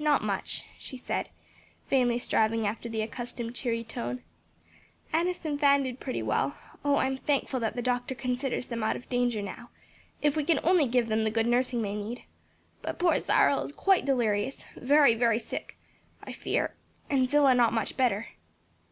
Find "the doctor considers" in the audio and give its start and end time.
7.76-8.66